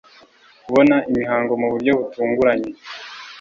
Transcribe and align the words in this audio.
Kubona 0.65 0.95
imihango 1.11 1.51
mu 1.61 1.67
buryo 1.73 1.91
butunguranye 1.99 2.71